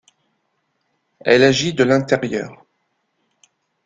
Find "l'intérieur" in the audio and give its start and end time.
1.83-2.65